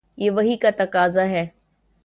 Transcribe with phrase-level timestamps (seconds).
[0.17, 1.47] یہ وحی کا تقاضا ہے۔